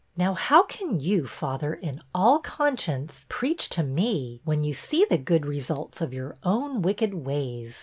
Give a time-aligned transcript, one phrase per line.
[0.17, 5.19] ''Now how can you, father, in all conscience, preach to me, when you see the
[5.19, 7.77] good results of your own wicked ways?